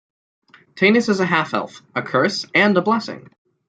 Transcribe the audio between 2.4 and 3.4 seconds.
and a blessing.